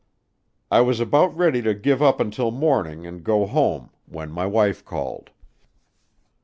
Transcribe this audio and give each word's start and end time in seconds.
I 0.71 0.81
was 0.81 0.99
about 0.99 1.37
ready 1.37 1.61
to 1.61 1.75
give 1.75 2.01
up 2.01 2.19
until 2.19 2.49
morning 2.49 3.05
and 3.05 3.23
go 3.23 3.45
home 3.45 3.91
when 4.07 4.31
my 4.31 4.47
wife 4.47 4.83
called. 4.83 5.29